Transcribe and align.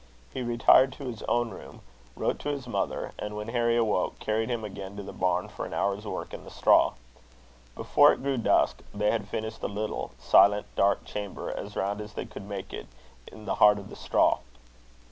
He 0.33 0.41
retired 0.41 0.93
to 0.93 1.03
his 1.03 1.21
own 1.29 1.51
room, 1.51 1.81
wrote 2.15 2.39
to 2.39 2.49
his 2.49 2.67
mother, 2.67 3.11
and, 3.19 3.35
when 3.37 3.49
Harry 3.49 3.77
awoke, 3.77 4.17
carried 4.17 4.49
him 4.49 4.63
again 4.63 4.95
to 4.97 5.03
the 5.03 5.13
barn 5.13 5.47
for 5.47 5.63
an 5.63 5.75
hour's 5.75 6.07
work 6.07 6.33
in 6.33 6.43
the 6.43 6.49
straw. 6.49 6.93
Before 7.75 8.11
it 8.11 8.23
grew 8.23 8.37
dusk, 8.37 8.81
they 8.95 9.11
had 9.11 9.27
finished 9.29 9.61
a 9.61 9.67
little, 9.67 10.09
silent, 10.19 10.65
dark 10.75 11.05
chamber, 11.05 11.51
as 11.51 11.75
round 11.75 12.01
as 12.01 12.13
they 12.13 12.25
could 12.25 12.49
make 12.49 12.73
it, 12.73 12.87
in 13.27 13.45
the 13.45 13.53
heart 13.61 13.77
of 13.77 13.91
the 13.91 13.95
straw. 13.95 14.39